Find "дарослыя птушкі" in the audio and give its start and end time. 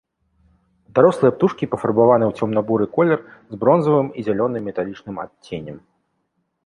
0.99-1.67